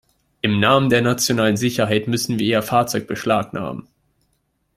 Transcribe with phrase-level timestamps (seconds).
[0.41, 3.87] Im Namen der nationalen Sicherheit müssen wir Ihr Fahrzeug beschlagnahmen!